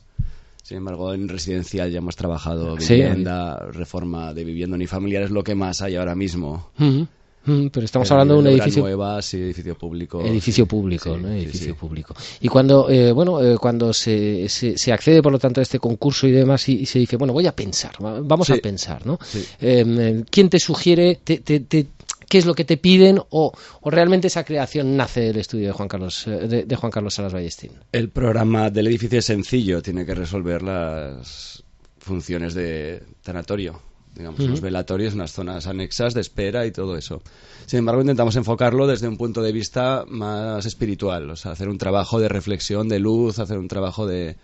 Sin 0.62 0.78
embargo, 0.78 1.12
en 1.12 1.28
residencial 1.28 1.90
ya 1.90 1.98
hemos 1.98 2.16
trabajado 2.16 2.76
vivienda, 2.76 3.66
reforma 3.70 4.32
de 4.32 4.44
vivienda 4.44 4.76
unifamiliar, 4.76 5.24
es 5.24 5.30
lo 5.30 5.44
que 5.44 5.54
más 5.54 5.82
hay 5.82 5.96
ahora 5.96 6.14
mismo. 6.14 6.70
Uh 6.78 6.82
-huh. 6.82 7.08
Mm, 7.44 7.68
pero 7.68 7.84
estamos 7.84 8.08
eh, 8.10 8.14
hablando 8.14 8.34
de 8.34 8.40
un 8.40 8.46
edificio 8.46 8.82
nueva, 8.82 9.20
sí, 9.20 9.38
edificio 9.38 9.74
público. 9.76 10.24
Edificio 10.24 10.66
público, 10.66 11.14
sí, 11.14 11.22
¿no? 11.22 11.28
Edificio 11.28 11.72
sí, 11.72 11.72
público. 11.72 12.14
Y 12.40 12.48
cuando, 12.48 12.88
eh, 12.88 13.12
bueno, 13.12 13.42
eh, 13.42 13.56
cuando 13.58 13.92
se, 13.92 14.48
se, 14.48 14.78
se, 14.78 14.92
accede, 14.92 15.22
por 15.22 15.32
lo 15.32 15.38
tanto, 15.38 15.60
a 15.60 15.62
este 15.62 15.78
concurso 15.78 16.26
y 16.26 16.30
demás, 16.30 16.68
y, 16.68 16.80
y 16.80 16.86
se 16.86 16.98
dice, 16.98 17.16
bueno, 17.16 17.32
voy 17.32 17.46
a 17.46 17.54
pensar, 17.54 17.92
vamos 17.98 18.50
a 18.50 18.56
pensar, 18.56 19.04
¿no? 19.06 19.18
Eh, 19.60 20.24
¿Quién 20.30 20.48
te 20.48 20.60
sugiere, 20.60 21.18
te, 21.22 21.38
te, 21.38 21.60
te, 21.60 21.86
qué 22.28 22.38
es 22.38 22.46
lo 22.46 22.54
que 22.54 22.64
te 22.64 22.76
piden 22.76 23.18
o, 23.30 23.52
o, 23.80 23.90
realmente 23.90 24.28
esa 24.28 24.44
creación 24.44 24.96
nace 24.96 25.20
del 25.20 25.38
estudio 25.38 25.66
de 25.66 25.72
Juan 25.72 25.88
Carlos 25.88 26.24
de, 26.26 26.64
de 26.64 26.76
Juan 26.76 26.92
Carlos 26.92 27.14
Salas 27.14 27.32
Ballestín? 27.32 27.72
El 27.90 28.08
programa 28.10 28.70
del 28.70 28.86
edificio 28.86 29.18
es 29.18 29.24
sencillo, 29.24 29.82
tiene 29.82 30.06
que 30.06 30.14
resolver 30.14 30.62
las 30.62 31.64
funciones 31.98 32.54
de 32.54 33.02
tanatorio 33.22 33.91
digamos, 34.14 34.40
uh 34.40 34.44
-huh. 34.44 34.48
los 34.50 34.60
velatorios, 34.60 35.14
unas 35.14 35.32
zonas 35.32 35.66
anexas 35.66 36.14
de 36.14 36.20
espera 36.20 36.66
y 36.66 36.70
todo 36.72 36.96
eso. 36.96 37.22
Sin 37.66 37.78
embargo, 37.78 38.00
intentamos 38.00 38.36
enfocarlo 38.36 38.86
desde 38.86 39.08
un 39.08 39.16
punto 39.16 39.42
de 39.42 39.52
vista 39.52 40.04
más 40.08 40.66
espiritual, 40.66 41.30
o 41.30 41.36
sea, 41.36 41.52
hacer 41.52 41.68
un 41.68 41.78
trabajo 41.78 42.20
de 42.20 42.28
reflexión, 42.28 42.88
de 42.88 42.98
luz, 42.98 43.38
hacer 43.38 43.58
un 43.58 43.68
trabajo 43.68 44.06
de, 44.06 44.36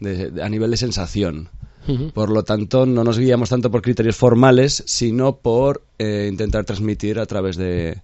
de, 0.00 0.30
de 0.30 0.42
a 0.42 0.48
nivel 0.48 0.70
de 0.70 0.76
sensación. 0.76 1.48
Uh 1.86 1.92
-huh. 1.92 2.12
Por 2.12 2.30
lo 2.30 2.42
tanto, 2.42 2.84
no 2.86 3.02
nos 3.02 3.18
guiamos 3.18 3.48
tanto 3.48 3.70
por 3.70 3.82
criterios 3.82 4.16
formales, 4.16 4.82
sino 4.86 5.38
por 5.38 5.82
eh, 5.98 6.28
intentar 6.30 6.64
transmitir 6.64 7.18
a 7.18 7.26
través 7.26 7.56
de 7.56 8.02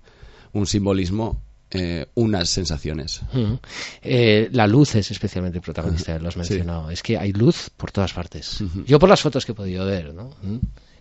un 0.52 0.66
simbolismo 0.66 1.42
eh, 1.70 2.06
unas 2.14 2.48
sensaciones. 2.48 3.20
Uh 3.32 3.36
-huh. 3.36 3.58
eh, 4.02 4.48
la 4.52 4.66
luz 4.66 4.94
es 4.94 5.10
especialmente 5.10 5.60
protagonista, 5.60 6.18
lo 6.18 6.28
has 6.28 6.36
mencionado. 6.36 6.86
Sí. 6.88 6.94
Es 6.94 7.02
que 7.02 7.18
hay 7.18 7.32
luz 7.32 7.68
por 7.76 7.90
todas 7.90 8.12
partes. 8.12 8.60
Uh 8.60 8.64
-huh. 8.64 8.84
Yo 8.86 8.98
por 8.98 9.08
las 9.08 9.20
fotos 9.20 9.44
que 9.44 9.52
he 9.52 9.54
podido 9.54 9.84
ver, 9.84 10.14
¿no? 10.14 10.30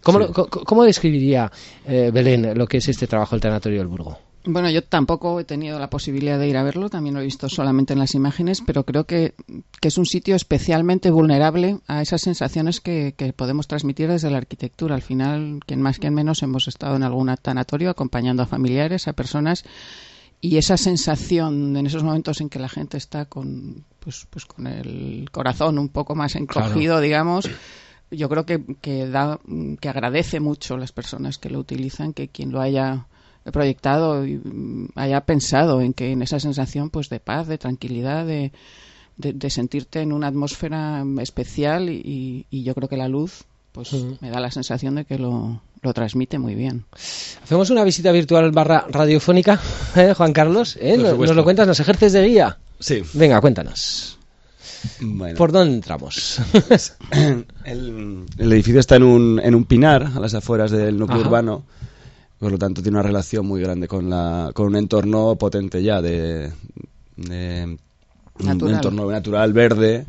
¿Cómo, 0.04 0.20
sí. 0.20 0.34
lo, 0.36 0.48
¿Cómo, 0.48 0.84
describiría 0.84 1.52
eh, 1.86 2.12
Belén 2.14 2.58
lo 2.58 2.68
que 2.68 2.78
es 2.78 2.88
este 2.88 3.08
trabajo 3.08 3.36
del 3.36 3.42
Tanatorio 3.42 3.80
del 3.80 3.88
Burgo? 3.88 4.18
Bueno, 4.46 4.70
yo 4.70 4.84
tampoco 4.84 5.40
he 5.40 5.46
tenido 5.46 5.80
la 5.80 5.90
posibilidad 5.90 6.38
de 6.38 6.50
ir 6.50 6.58
a 6.58 6.64
verlo, 6.64 6.90
también 6.90 7.16
lo 7.16 7.22
he 7.22 7.26
visto 7.26 7.48
solamente 7.48 7.94
en 7.94 8.00
las 8.00 8.14
imágenes, 8.14 8.62
pero 8.66 8.84
creo 8.84 9.06
que, 9.06 9.36
que 9.80 9.88
es 9.88 9.98
un 9.98 10.06
sitio 10.06 10.36
especialmente 10.36 11.12
vulnerable 11.12 11.80
a 11.88 12.02
esas 12.02 12.22
sensaciones 12.22 12.82
que, 12.82 13.14
que, 13.16 13.32
podemos 13.32 13.68
transmitir 13.70 14.10
desde 14.10 14.30
la 14.30 14.40
arquitectura. 14.40 14.96
Al 14.96 15.02
final, 15.02 15.62
quien 15.66 15.82
más, 15.82 15.98
quien 15.98 16.14
menos, 16.14 16.44
hemos 16.44 16.68
estado 16.68 16.98
en 16.98 17.04
algún 17.04 17.34
tanatorio 17.42 17.90
acompañando 17.90 18.44
a 18.44 18.46
familiares, 18.46 19.08
a 19.08 19.14
personas, 19.14 19.64
y 20.42 20.58
esa 20.58 20.76
sensación 20.76 21.78
en 21.78 21.88
esos 21.88 22.04
momentos 22.04 22.42
en 22.42 22.50
que 22.50 22.60
la 22.60 22.68
gente 22.68 22.98
está 22.98 23.24
con, 23.24 23.86
pues, 24.02 24.28
pues 24.30 24.46
con 24.46 24.68
el 24.68 25.30
corazón 25.32 25.80
un 25.80 25.88
poco 25.88 26.16
más 26.16 26.36
encogido, 26.36 26.96
claro. 26.96 27.00
digamos 27.00 27.50
yo 28.12 28.30
creo 28.30 28.46
que, 28.46 28.64
que, 28.82 29.08
da, 29.08 29.40
que 29.80 29.90
agradece 29.90 30.40
mucho 30.40 30.78
las 30.78 30.92
personas 30.92 31.38
que 31.38 31.50
lo 31.50 31.60
utilizan, 31.60 32.14
que 32.14 32.28
quien 32.28 32.52
lo 32.52 32.62
haya 32.62 33.08
proyectado 33.52 34.26
y 34.26 34.42
haya 34.96 35.22
pensado 35.22 35.82
en 35.82 35.94
que 35.94 36.12
en 36.12 36.22
esa 36.22 36.40
sensación 36.40 36.90
pues 36.90 37.10
de 37.10 37.20
paz, 37.20 37.48
de 37.48 37.58
tranquilidad, 37.58 38.26
de, 38.26 38.52
de, 39.18 39.34
de 39.34 39.50
sentirte 39.50 40.02
en 40.02 40.14
una 40.14 40.28
atmósfera 40.28 41.04
especial 41.20 41.90
y, 41.90 42.46
y, 42.50 42.64
yo 42.64 42.74
creo 42.74 42.88
que 42.88 42.98
la 42.98 43.10
luz 43.10 43.44
pues 43.74 43.92
uh 43.92 43.98
-huh. 43.98 44.18
me 44.22 44.30
da 44.30 44.40
la 44.40 44.52
sensación 44.52 44.96
de 44.96 45.06
que 45.06 45.18
lo, 45.18 45.62
lo 45.82 45.94
transmite 45.94 46.38
muy 46.40 46.56
bien. 46.56 46.86
Hacemos 47.44 47.70
una 47.72 47.84
visita 47.84 48.12
virtual 48.12 48.52
barra 48.52 48.86
radiofónica, 48.90 49.60
¿eh, 49.96 50.14
Juan 50.16 50.32
Carlos. 50.32 50.78
¿eh? 50.80 50.98
¿Nos, 50.98 51.18
¿Nos 51.18 51.36
lo 51.36 51.44
cuentas? 51.44 51.68
¿Nos 51.68 51.80
ejerces 51.80 52.14
de 52.14 52.26
guía? 52.28 52.58
Sí. 52.80 53.02
Venga, 53.14 53.42
cuéntanos. 53.42 54.18
Bueno. 55.02 55.38
¿Por 55.38 55.52
dónde 55.52 55.76
entramos? 55.76 56.40
el, 57.66 58.26
el, 58.38 58.54
edificio 58.54 58.80
está 58.80 58.96
en 58.96 59.04
un, 59.04 59.40
en 59.44 59.56
un 59.56 59.66
pinar, 59.66 60.12
a 60.16 60.20
las 60.20 60.34
afueras 60.34 60.72
del 60.72 60.98
núcleo 60.98 61.20
Ajá. 61.20 61.28
urbano. 61.28 61.64
Por 62.40 62.52
lo 62.52 62.58
tanto, 62.58 62.82
tiene 62.82 62.98
una 62.98 63.08
relación 63.08 63.46
muy 63.46 63.62
grande 63.62 63.88
con, 63.88 64.10
la, 64.10 64.52
con 64.54 64.68
un 64.68 64.76
entorno 64.76 65.36
potente 65.38 65.82
ya 65.82 66.02
de, 66.02 66.52
de 67.16 67.78
un 68.40 68.70
entorno 68.70 69.10
natural 69.10 69.54
verde 69.54 70.06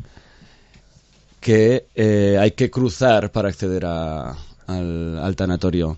que 1.39 1.87
eh, 1.95 2.37
hay 2.39 2.51
que 2.51 2.69
cruzar 2.69 3.31
para 3.31 3.49
acceder 3.49 3.85
a, 3.85 4.35
al, 4.67 5.19
al 5.19 5.35
tanatorio. 5.35 5.97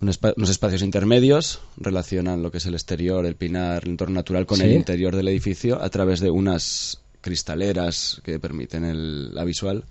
Un 0.00 0.10
espa 0.10 0.34
unos 0.36 0.50
espacios 0.50 0.82
intermedios 0.82 1.60
relacionan 1.78 2.42
lo 2.42 2.50
que 2.50 2.58
es 2.58 2.66
el 2.66 2.74
exterior, 2.74 3.24
el 3.24 3.36
pinar, 3.36 3.84
el 3.84 3.90
entorno 3.90 4.16
natural 4.16 4.44
con 4.44 4.58
¿Sí? 4.58 4.64
el 4.64 4.72
interior 4.72 5.16
del 5.16 5.28
edificio 5.28 5.80
a 5.80 5.88
través 5.88 6.20
de 6.20 6.30
unas 6.30 7.00
cristaleras 7.26 8.20
que 8.22 8.38
permiten 8.38 8.84
el, 8.84 9.34
la 9.34 9.42
visual. 9.42 9.84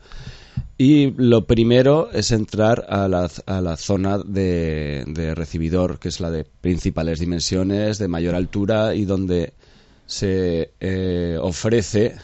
Y 0.77 1.12
lo 1.18 1.46
primero 1.46 2.10
es 2.13 2.32
entrar 2.32 2.86
a 2.88 3.10
la, 3.10 3.30
a 3.46 3.60
la 3.60 3.75
zona 3.75 4.20
de, 4.20 5.04
de, 5.06 5.36
recibidor, 5.36 6.00
que 6.00 6.08
es 6.08 6.22
la 6.22 6.32
de 6.32 6.46
principales 6.46 7.20
dimensiones, 7.20 7.98
de 7.98 8.08
mayor 8.08 8.36
altura 8.36 8.96
y 8.96 9.04
donde 9.04 9.51
se 10.06 10.72
eh, 10.80 11.38
ofrece 11.42 12.15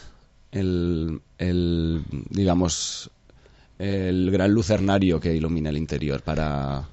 el, 0.54 1.20
el, 1.38 2.04
digamos, 2.30 3.12
el 3.80 4.32
gran 4.32 4.54
lucernario 4.54 5.20
que 5.20 5.36
ilumina 5.36 5.72
el 5.72 5.78
interior 5.78 6.22
para, 6.22 6.88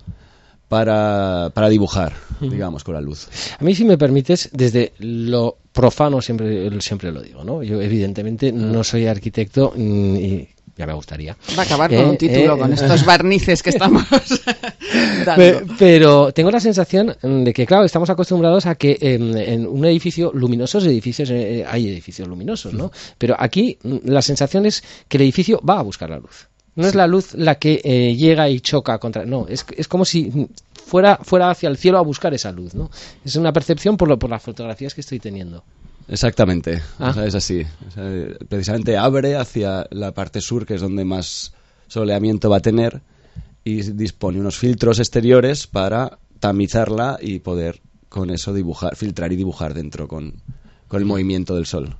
para, 0.68 1.50
para 1.54 1.68
dibujar, 1.68 2.12
digamos, 2.40 2.84
con 2.84 2.94
la 2.94 3.00
luz. 3.00 3.28
A 3.58 3.64
mí, 3.64 3.74
si 3.74 3.84
me 3.84 3.96
permites, 3.96 4.50
desde 4.52 4.92
lo 4.98 5.56
profano 5.72 6.20
siempre, 6.20 6.80
siempre 6.80 7.10
lo 7.10 7.22
digo, 7.22 7.42
¿no? 7.42 7.62
Yo, 7.62 7.80
evidentemente, 7.80 8.52
no 8.52 8.84
soy 8.84 9.06
arquitecto 9.06 9.72
mm, 9.74 10.16
y 10.16 10.48
ya 10.78 10.86
me 10.86 10.92
gustaría. 10.92 11.36
Va 11.58 11.62
a 11.62 11.66
acabar 11.66 11.90
con 11.90 12.04
un 12.04 12.14
eh, 12.14 12.18
título, 12.18 12.56
con 12.56 12.70
eh, 12.70 12.74
estos 12.74 13.04
barnices 13.04 13.62
que 13.62 13.70
estamos 13.70 14.04
dando. 15.26 15.74
Pero, 15.76 16.32
tengo 16.32 16.52
la 16.52 16.60
sensación 16.60 17.16
de 17.20 17.52
que, 17.52 17.66
claro, 17.66 17.84
estamos 17.84 18.08
acostumbrados 18.10 18.66
a 18.66 18.76
que 18.76 18.96
en, 19.00 19.66
un 19.66 19.84
edificio, 19.86 20.30
luminosos 20.32 20.86
edificios, 20.86 21.30
eh, 21.30 21.64
hay 21.68 21.88
edificios 21.88 22.28
luminosos, 22.28 22.74
¿no? 22.74 22.92
Pero 23.18 23.34
aquí 23.38 23.76
mm, 23.82 23.96
la 24.04 24.22
sensación 24.22 24.66
es 24.66 24.84
que 25.08 25.16
el 25.16 25.22
edificio 25.24 25.60
va 25.68 25.80
a 25.80 25.82
buscar 25.82 26.10
la 26.10 26.18
luz. 26.18 26.48
No 26.78 26.86
es 26.86 26.94
la 26.94 27.08
luz 27.08 27.34
la 27.34 27.56
que 27.56 27.74
llega 28.16 28.48
y 28.48 28.60
choca 28.60 28.98
contra. 28.98 29.26
No, 29.26 29.48
es, 29.48 29.66
es 29.76 29.88
como 29.88 30.04
si 30.04 30.48
fuera, 30.86 31.18
fuera 31.20 31.50
hacia 31.50 31.68
el 31.68 31.76
cielo 31.76 31.98
a 31.98 32.02
buscar 32.02 32.32
esa 32.34 32.52
luz, 32.52 32.72
¿no? 32.74 32.88
Es 33.24 33.34
una 33.34 33.52
percepción 33.52 33.96
por, 33.96 34.08
lo, 34.08 34.16
por 34.16 34.30
las 34.30 34.40
fotografías 34.40 34.94
que 34.94 35.00
estoy 35.00 35.18
teniendo. 35.18 35.64
Exactamente, 36.06 36.80
ah. 37.00 37.14
es 37.26 37.34
así. 37.34 37.66
precisamente 38.48 38.96
abre 38.96 39.34
hacia 39.34 39.88
la 39.90 40.12
parte 40.12 40.40
sur, 40.40 40.64
que 40.64 40.74
es 40.74 40.80
donde 40.80 41.04
más 41.04 41.52
soleamiento 41.88 42.48
va 42.48 42.58
a 42.58 42.60
tener, 42.60 43.02
y 43.64 43.82
dispone 43.82 44.38
unos 44.38 44.56
filtros 44.56 45.00
exteriores 45.00 45.66
para 45.66 46.18
tamizarla 46.38 47.18
y 47.20 47.40
poder 47.40 47.80
con 48.08 48.30
eso 48.30 48.54
dibujar, 48.54 48.94
filtrar 48.94 49.32
y 49.32 49.36
dibujar 49.36 49.74
dentro 49.74 50.06
con, 50.06 50.34
con 50.88 51.00
el 51.00 51.06
movimiento 51.06 51.54
del 51.54 51.66
sol. 51.66 51.94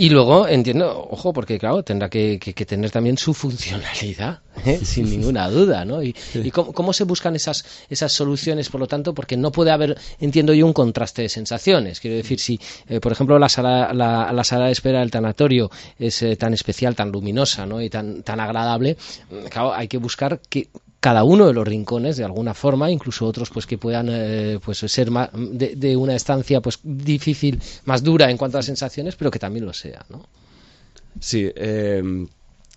Y 0.00 0.08
luego, 0.08 0.48
entiendo, 0.48 1.08
ojo, 1.10 1.34
porque 1.34 1.58
claro, 1.58 1.82
tendrá 1.82 2.08
que, 2.08 2.38
tener 2.66 2.90
también 2.90 3.18
su 3.18 3.34
funcionalidad, 3.34 4.40
¿eh? 4.64 4.80
sin 4.82 5.10
ninguna 5.10 5.50
duda, 5.50 5.84
¿no? 5.84 6.02
Y, 6.02 6.14
cómo, 6.52 6.94
se 6.94 7.04
buscan 7.04 7.36
esas, 7.36 7.66
esas 7.90 8.10
soluciones, 8.10 8.70
por 8.70 8.80
lo 8.80 8.86
tanto, 8.86 9.12
porque 9.12 9.36
no 9.36 9.52
puede 9.52 9.72
haber, 9.72 9.98
entiendo 10.18 10.54
yo, 10.54 10.64
un 10.64 10.72
contraste 10.72 11.20
de 11.20 11.28
sensaciones. 11.28 12.00
Quiero 12.00 12.16
decir, 12.16 12.40
si, 12.40 12.58
eh, 12.88 12.98
por 12.98 13.12
ejemplo, 13.12 13.38
la 13.38 13.50
sala, 13.50 13.92
la, 13.92 14.44
sala 14.44 14.66
de 14.66 14.72
espera 14.72 15.00
del 15.00 15.10
tanatorio 15.10 15.70
es 15.98 16.22
eh, 16.22 16.34
tan 16.36 16.54
especial, 16.54 16.94
tan 16.94 17.12
luminosa, 17.12 17.66
¿no? 17.66 17.82
Y 17.82 17.90
tan, 17.90 18.22
tan 18.22 18.40
agradable, 18.40 18.96
claro, 19.50 19.74
hay 19.74 19.86
que 19.86 19.98
buscar 19.98 20.40
que 20.48 20.70
cada 21.00 21.24
uno 21.24 21.46
de 21.46 21.54
los 21.54 21.66
rincones 21.66 22.18
de 22.18 22.24
alguna 22.24 22.52
forma, 22.52 22.90
incluso 22.90 23.26
otros 23.26 23.50
pues 23.50 23.66
que 23.66 23.78
puedan 23.78 24.08
eh, 24.10 24.58
pues 24.62 24.78
ser 24.78 25.10
más, 25.10 25.30
de, 25.32 25.96
una 25.96 26.14
estancia 26.14 26.60
pues 26.60 26.78
difícil, 26.82 27.60
más 27.86 28.02
dura 28.02 28.30
en 28.30 28.36
cuanto 28.36 28.58
a 28.58 28.62
sensaciones, 28.62 29.16
pero 29.16 29.30
que 29.30 29.38
también 29.38 29.64
lo 29.64 29.72
sea, 29.72 30.04
¿no? 30.10 30.26
Sí, 31.18 31.50
eh, 31.54 32.02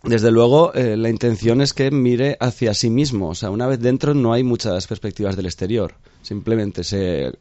desde 0.04 0.32
luego 0.32 0.74
eh, 0.74 0.98
la 0.98 1.10
intención 1.10 1.62
es 1.62 1.74
que 1.74 1.92
mire 1.92 2.38
hacia 2.40 2.74
sí 2.74 2.90
mismo, 2.90 3.30
o 3.30 3.36
sea, 3.36 3.50
una 3.50 3.68
vez 3.68 3.80
dentro 3.80 4.14
no 4.14 4.34
hay 4.34 4.44
muchas 4.44 4.88
perspectivas 4.88 5.36
del 5.36 5.46
exterior, 5.46 5.94
simplemente 6.22 6.84
se 6.84 7.34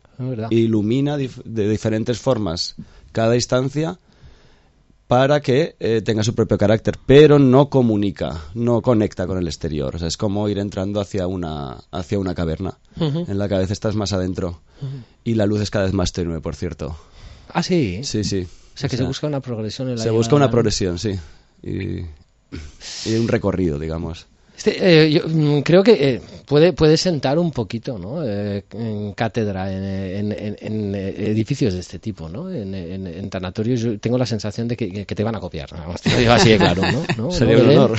ilumina 0.51 1.17
de 1.17 1.69
diferentes 1.69 2.19
formas 2.19 2.75
cada 3.13 3.37
instancia 3.37 3.99
para 5.13 5.43
que 5.43 5.77
eh, 5.79 6.01
tenga 6.03 6.25
su 6.25 6.35
propio 6.35 6.57
carácter, 6.57 6.97
pero 7.05 7.39
no 7.39 7.69
comunica, 7.69 8.47
no 8.55 8.81
conecta 8.81 9.27
con 9.27 9.37
el 9.37 9.47
exterior. 9.47 9.95
O 9.95 9.99
sea, 9.99 10.09
es 10.09 10.17
como 10.17 10.49
ir 10.49 10.59
entrando 10.59 11.03
hacia 11.03 11.27
una, 11.27 11.77
hacia 11.91 12.19
una 12.19 12.35
caverna, 12.35 12.79
en 12.99 13.37
la 13.37 13.47
que 13.47 13.57
a 13.57 13.59
veces 13.59 13.73
estás 13.73 13.95
más 13.95 14.15
adentro. 14.15 14.63
Y 15.23 15.35
la 15.35 15.45
luz 15.45 15.61
es 15.61 15.71
cada 15.71 15.85
vez 15.85 15.93
más 15.93 16.13
tenue, 16.13 16.41
por 16.41 16.57
cierto. 16.57 16.97
Ah, 17.51 17.63
sí. 17.63 18.01
Sí, 18.05 18.25
sí. 18.25 18.49
O 18.75 18.79
sea, 18.79 18.89
que 18.89 18.97
se 18.97 19.05
busca 19.05 19.27
una 19.27 19.41
progresión 19.41 19.91
en 19.91 19.97
la 19.97 20.03
Se 20.03 20.09
busca 20.09 20.35
una 20.35 20.51
progresión, 20.51 20.99
sí. 20.99 21.21
Y, 21.63 22.07
y 23.05 23.15
un 23.15 23.29
recorrido, 23.29 23.79
digamos. 23.79 24.29
Este, 24.57 25.05
eh, 25.05 25.11
yo 25.11 25.23
mm, 25.27 25.63
creo 25.63 25.83
que 25.83 25.93
eh, 25.93 26.23
puede, 26.47 26.73
puede 26.73 26.97
sentar 26.97 27.39
un 27.39 27.51
poquito 27.51 27.99
¿no? 27.99 28.23
Eh, 28.23 28.65
en 28.73 29.13
cátedra, 29.13 29.73
en, 29.73 30.95
edificios 30.95 31.75
de 31.75 31.81
este 31.81 31.99
tipo, 31.99 32.29
¿no? 32.29 32.51
en, 32.51 33.31
tanatorios. 33.31 33.81
Yo 33.81 33.99
tengo 33.99 34.19
la 34.19 34.27
sensación 34.27 34.69
de 34.69 34.77
que, 34.77 35.05
te 35.07 35.25
van 35.25 35.35
a 35.35 35.41
copiar. 35.41 35.71
así 36.31 36.51
de 36.51 36.59
claro. 36.59 36.83
¿no? 37.17 37.31
Sería 37.33 37.59
un 37.59 37.71
honor. 37.71 37.99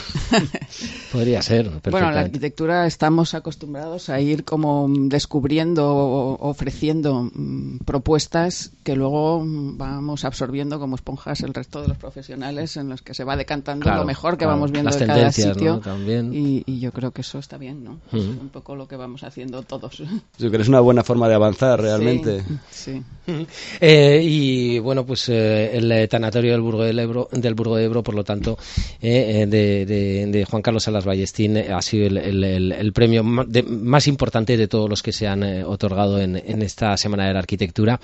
Podría 1.12 1.42
ser. 1.42 1.70
Bueno, 1.90 2.10
en 2.10 2.16
la 2.16 2.22
arquitectura 2.22 2.86
estamos 2.86 3.34
acostumbrados 3.34 4.10
a 4.10 4.20
ir 4.20 4.44
como 4.44 4.88
descubriendo, 4.90 5.96
o 5.96 6.50
ofreciendo 6.50 7.30
mm, 7.34 7.80
propuestas 7.86 8.72
que 8.84 8.96
luego 8.96 9.44
mm, 9.44 9.78
vamos 9.78 10.26
absorbiendo 10.26 10.80
como 10.80 10.96
esponjas 10.96 11.42
el 11.42 11.54
resto 11.54 11.82
de 11.82 11.88
los 11.88 11.98
profesionales 11.98 12.78
en 12.78 12.90
los 12.90 13.02
que 13.02 13.14
se 13.14 13.24
va 13.24 13.36
decantando 13.36 13.90
lo 13.94 14.06
mejor 14.06 14.38
que 14.38 14.46
vamos 14.46 14.72
viendo 14.72 14.96
de 14.96 15.06
cada 15.06 15.32
sitio. 15.32 15.80
También 15.80 16.34
y, 16.34 16.43
yo 16.66 16.92
creo 16.92 17.12
que 17.12 17.22
eso 17.22 17.40
está 17.40 17.58
bien, 17.58 17.84
¿no? 17.84 18.00
Es 18.12 18.24
un 18.24 18.50
poco 18.50 18.76
lo 18.76 18.88
que 18.88 18.96
vamos 18.96 19.24
haciendo 19.24 19.62
todos. 19.64 19.98
Yo 19.98 20.06
creo 20.38 20.52
que 20.52 20.62
es 20.62 20.68
una 20.68 20.80
buena 20.80 21.04
forma 21.04 21.28
de 21.28 21.36
avanzar 21.36 21.82
realmente. 21.82 22.44
Sí. 22.70 23.02
Eh, 23.80 24.22
y 24.22 24.80
bueno, 24.80 25.06
pues 25.06 25.30
eh, 25.30 25.78
el 25.78 26.10
tanatorio 26.10 26.52
del 26.52 26.62
Burgo 26.62 26.84
del 26.84 27.00
Ebro, 27.00 27.30
del 27.32 27.54
Burgo 27.54 27.78
de 27.78 27.86
Ebro, 27.86 28.04
por 28.04 28.16
lo 28.16 28.24
tanto, 28.24 28.58
eh, 29.02 29.46
de, 29.48 30.46
Juan 30.50 30.62
Carlos 30.62 30.84
Salas 30.84 31.06
Ballestín 31.06 31.58
ha 31.58 31.82
sido 31.82 32.08
el, 32.08 32.92
premio 32.94 33.24
más 33.24 34.08
importante 34.08 34.58
de 34.58 34.68
todos 34.68 34.90
los 34.90 35.02
que 35.02 35.14
se 35.14 35.28
han 35.28 35.44
otorgado 35.64 36.20
en, 36.20 36.36
en 36.36 36.62
esta 36.62 36.98
Semana 36.98 37.28
de 37.28 37.34
la 37.34 37.40
Arquitectura. 37.40 38.00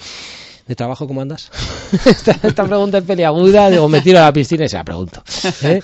¿De 0.69 0.75
trabajo 0.75 1.07
cómo 1.07 1.19
andas? 1.19 1.49
esta, 2.05 2.63
pregunta 2.63 2.99
es 2.99 3.03
peliaguda, 3.03 3.71
digo, 3.71 3.89
me 3.89 4.01
tiro 4.01 4.19
a 4.19 4.25
la 4.25 4.31
piscina 4.31 4.65
y 4.65 4.69
se 4.69 4.77
la 4.77 4.83
pregunto. 4.83 5.23
¿eh? 5.63 5.81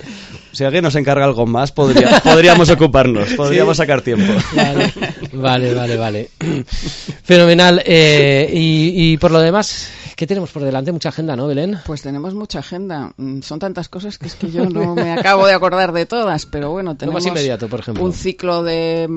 Si 0.51 0.63
alguien 0.63 0.83
nos 0.83 0.93
encarga 0.93 1.25
algo 1.25 1.47
más, 1.47 1.71
podríamos 1.71 2.69
ocuparnos, 2.69 3.33
podríamos 3.33 3.77
sacar 3.77 4.03
tiempo. 4.03 4.31
Vale, 5.33 5.73
vale, 5.73 5.97
vale. 5.97 6.29
Fenomenal. 7.23 7.81
Eh, 7.83 8.47
y 8.53 9.17
por 9.17 9.31
lo 9.31 9.39
demás, 9.39 9.89
¿Qué 10.15 10.27
tenemos 10.27 10.51
por 10.51 10.63
delante? 10.63 10.91
Mucha 10.91 11.09
agenda, 11.09 11.35
¿no, 11.35 11.47
Belén? 11.47 11.79
Pues 11.85 12.01
tenemos 12.01 12.33
mucha 12.33 12.59
agenda. 12.59 13.13
Mm, 13.17 13.41
son 13.41 13.59
tantas 13.59 13.89
cosas 13.89 14.17
que 14.17 14.27
es 14.27 14.35
que 14.35 14.49
yo 14.49 14.69
no 14.69 14.95
me 14.95 15.11
acabo 15.11 15.45
de 15.45 15.53
acordar 15.53 15.91
de 15.91 16.05
todas, 16.05 16.45
pero 16.45 16.71
bueno, 16.71 16.95
tenemos 16.95 17.23
más 17.23 17.29
inmediato, 17.29 17.67
por 17.67 17.81
ejemplo. 17.81 18.03
un 18.03 18.13
ciclo 18.13 18.63
de 18.63 19.09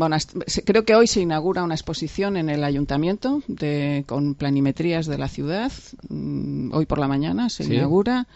creo 0.65 0.85
que 0.85 0.97
hoy 0.97 1.07
se 1.07 1.21
inaugura 1.21 1.63
una 1.63 1.75
exposición 1.75 2.37
en 2.37 2.51
el 2.51 2.65
ayuntamiento 2.65 3.43
de 3.47 4.05
con 4.07 4.35
planimetrías 4.35 5.07
de 5.07 5.19
la 5.19 5.29
ciudad. 5.29 5.71
Mm, 6.09 6.73
hoy 6.73 6.87
por 6.87 6.99
la 6.99 7.07
mañana 7.07 7.49
se 7.49 7.65
inaugura. 7.65 8.27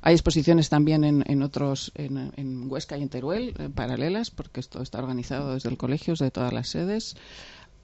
Hay 0.00 0.14
exposiciones 0.14 0.68
también 0.68 1.04
en, 1.04 1.42
otros, 1.42 1.92
en, 1.94 2.70
Huesca 2.70 2.96
y 2.96 3.02
en 3.02 3.08
Teruel, 3.08 3.54
eh, 3.58 3.68
paralelas, 3.74 4.30
porque 4.30 4.60
esto 4.60 4.80
está 4.80 4.98
organizado 4.98 5.54
desde 5.54 5.68
el 5.68 5.76
colegio, 5.76 6.14
de 6.14 6.30
todas 6.30 6.52
las 6.52 6.68
sedes. 6.68 7.16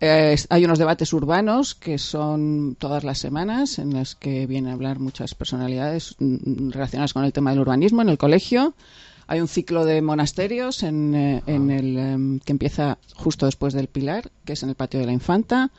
Eh, 0.01 0.37
hay 0.51 0.65
unos 0.65 0.79
debates 0.79 1.13
urbanos 1.13 1.75
que 1.75 1.99
son 1.99 2.77
todas 2.79 3.05
las 3.05 3.19
semanas 3.19 3.79
en 3.79 3.95
los 3.95 4.15
que 4.17 4.47
vienen 4.47 4.71
a 4.71 4.75
hablar 4.75 4.99
muchas 4.99 5.35
personalidades 5.35 6.17
mm, 6.19 6.71
relacionadas 6.71 7.13
con 7.13 7.25
el 7.25 7.33
tema 7.33 7.51
del 7.51 7.61
urbanismo 7.61 8.03
en 8.03 8.09
el 8.09 8.19
colegio. 8.19 8.75
Hay 9.27 9.41
un 9.41 9.49
ciclo 9.49 9.85
de 9.85 10.03
monasterios 10.03 10.83
en, 10.83 11.15
eh, 11.15 11.43
en 11.47 11.71
el, 11.71 11.97
em, 11.97 12.41
que 12.41 12.53
empieza 12.53 12.99
justo 13.15 13.47
después 13.47 13.73
del 13.73 13.89
Pilar, 13.89 14.31
que 14.45 14.53
es 14.53 14.63
en 14.63 14.69
el 14.69 14.75
patio 14.75 15.01
de 15.01 15.07
la 15.07 15.13
Infanta 15.13 15.71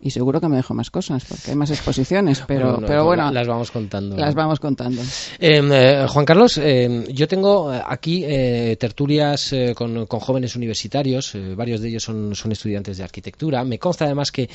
y 0.00 0.10
seguro 0.10 0.40
que 0.40 0.48
me 0.48 0.56
dejo 0.56 0.74
más 0.74 0.90
cosas 0.90 1.24
porque 1.24 1.50
hay 1.50 1.56
más 1.56 1.70
exposiciones 1.70 2.42
pero 2.46 2.80
pero 2.86 3.04
bueno 3.04 3.30
las 3.32 3.46
vamos 3.46 3.70
contando 3.70 4.16
las 4.16 4.34
vamos 4.34 4.60
contando. 4.60 5.02
Em, 5.38 5.70
eh, 5.72 6.06
Juan 6.08 6.24
Carlos 6.24 6.58
em, 6.58 7.04
yo 7.06 7.26
tengo 7.28 7.70
aquí 7.70 8.24
eh, 8.24 8.76
tertulias 8.78 9.52
eh, 9.52 9.74
con, 9.74 10.06
jóvenes 10.06 10.56
universitarios 10.56 11.36
varios 11.56 11.80
de 11.80 11.88
ellos 11.88 12.02
son, 12.02 12.34
son 12.34 12.52
estudiantes 12.52 12.96
de 12.96 13.04
arquitectura. 13.04 13.64
Me 13.64 13.78
consta 13.78 14.06
además 14.06 14.32
que 14.32 14.48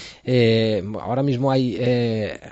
ahora 1.02 1.24
mismo 1.24 1.52
hay 1.52 1.80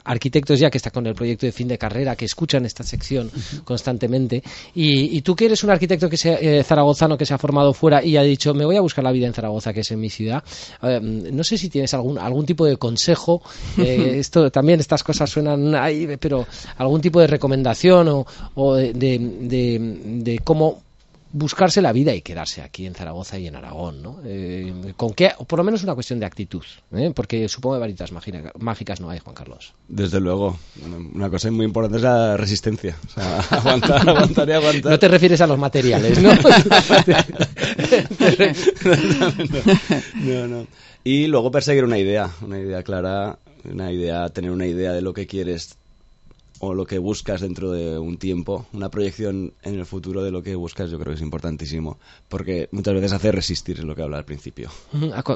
arquitectos 0.03 0.60
ya 0.60 0.69
que 0.69 0.77
están 0.77 0.93
con 0.93 1.08
el 1.08 1.15
proyecto 1.15 1.46
de 1.46 1.51
fin 1.51 1.67
de 1.67 1.77
carrera 1.77 2.15
que 2.15 2.25
escuchan 2.25 2.65
esta 2.65 2.84
sección 2.84 3.31
constantemente. 3.63 4.43
Y, 4.74 5.22
tú 5.22 5.36
que 5.36 5.46
eres 5.46 5.63
un 5.63 5.72
arquitecto 5.72 6.10
que 6.10 6.17
sea 6.17 6.63
zaragozano 6.63 7.17
que 7.17 7.25
se 7.25 7.34
ha 7.34 7.38
formado 7.38 7.74
fuera 7.74 8.03
y 8.03 8.17
ha 8.17 8.22
dicho 8.22 8.53
me 8.53 8.65
voy 8.65 8.77
a 8.77 8.81
buscar 8.81 9.03
la 9.03 9.12
vida 9.12 9.27
en 9.27 9.34
Zaragoza 9.34 9.74
que 9.74 9.81
es 9.81 9.91
en 9.91 10.00
mi 10.00 10.10
ciudad 10.10 10.43
no 10.81 11.43
sé 11.43 11.58
si 11.58 11.69
tienes 11.69 11.93
algún 11.93 12.17
algún 12.17 12.46
tipo 12.46 12.65
de 12.65 12.77
consejo. 12.89 13.41
Eh, 13.77 14.19
esto 14.19 14.51
también 14.51 14.79
estas 14.79 15.03
cosas 15.03 15.29
suenan 15.29 15.74
ahí, 15.74 16.17
pero 16.19 16.46
algún 16.77 17.00
tipo 17.00 17.22
de 17.22 17.27
recomendación 17.27 18.25
o, 18.55 18.75
de, 18.75 20.41
cómo 20.43 20.81
buscarse 21.31 21.81
la 21.81 21.93
vida 21.93 22.13
y 22.13 22.22
quedarse 22.22 22.62
aquí 22.62 22.86
en 22.86 22.96
Zaragoza 22.96 23.38
y 23.38 23.48
en 23.48 23.55
Aragón, 23.55 24.01
¿no? 24.01 24.19
Eh, 24.25 24.93
con 24.98 25.13
qué, 25.13 25.31
por 25.48 25.60
lo 25.60 25.63
menos 25.63 25.84
una 25.84 25.93
cuestión 25.93 26.19
de 26.19 26.25
actitud, 26.25 26.63
¿eh? 26.91 27.12
porque 27.15 27.48
supongo 27.48 27.75
que 27.75 27.81
varitas 27.81 28.12
mágicas 28.12 29.00
no 29.00 29.10
hay, 29.10 29.19
Juan 29.19 29.36
Carlos. 29.36 29.74
Desde 29.88 30.19
luego, 30.19 30.58
una 31.13 31.29
cosa 31.29 31.50
muy 31.51 31.65
importante 31.65 31.98
es 31.98 32.03
la 32.03 32.36
resistencia, 32.36 32.98
o 33.08 33.12
sea, 33.12 33.39
aguantar, 33.51 34.10
aguantar 34.10 34.50
y 34.50 34.51
aguantar. 34.53 34.91
No 34.91 35.00
te 35.00 35.08
refieres 35.08 35.39
a 35.41 35.48
los 35.48 35.58
materiales, 35.58 36.19
¿no? 36.22 36.31
no, 40.25 40.48
no. 40.48 40.67
Y 41.03 41.27
luego 41.27 41.51
perseguir 41.51 41.84
una 41.84 41.98
idea, 41.98 42.29
una 42.41 42.60
idea 42.60 42.84
clara, 42.84 43.39
una 43.63 43.91
idea, 43.91 44.29
tener 44.29 44.51
una 44.51 44.67
idea 44.67 44.93
de 44.93 45.01
lo 45.01 45.13
que 45.13 45.27
quieres 45.27 45.77
o 46.59 46.73
lo 46.73 46.85
que 46.85 46.97
buscas 46.97 47.41
dentro 47.41 47.71
de 47.71 47.97
un 47.97 48.17
tiempo, 48.17 48.67
una 48.73 48.89
proyección 48.89 49.53
en 49.63 49.75
el 49.75 49.85
futuro 49.85 50.23
de 50.23 50.31
lo 50.31 50.43
que 50.43 50.55
buscas, 50.55 50.89
yo 50.89 50.99
creo 50.99 51.11
que 51.11 51.17
es 51.17 51.21
importantísimo, 51.21 51.97
porque 52.27 52.67
muchas 52.71 52.93
veces 52.93 53.13
hace 53.13 53.31
resistir, 53.31 53.79
es 53.79 53.85
lo 53.85 53.95
que 53.95 54.01
habla 54.01 54.17
al 54.17 54.25
principio. 54.25 54.69